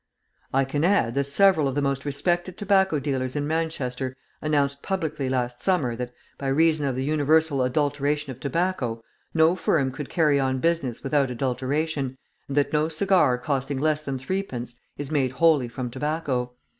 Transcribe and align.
I 0.51 0.65
can 0.65 0.83
add 0.83 1.13
that 1.13 1.29
several 1.29 1.67
of 1.67 1.75
the 1.75 1.81
most 1.83 2.05
respected 2.05 2.57
tobacco 2.57 2.97
dealers 2.97 3.35
in 3.35 3.45
Manchester 3.45 4.17
announced 4.41 4.81
publicly 4.81 5.29
last 5.29 5.61
summer, 5.61 5.95
that, 5.95 6.11
by 6.39 6.47
reason 6.47 6.87
of 6.87 6.95
the 6.95 7.03
universal 7.03 7.61
adulteration 7.61 8.31
of 8.31 8.39
tobacco, 8.39 9.03
no 9.35 9.55
firm 9.55 9.91
could 9.91 10.09
carry 10.09 10.39
on 10.39 10.57
business 10.57 11.03
without 11.03 11.29
adulteration, 11.29 12.17
and 12.47 12.57
that 12.57 12.73
no 12.73 12.89
cigar 12.89 13.37
costing 13.37 13.77
less 13.79 14.01
than 14.01 14.17
threepence 14.17 14.73
is 14.97 15.11
made 15.11 15.33
wholly 15.33 15.67
from 15.67 15.91
tobacco. 15.91 16.53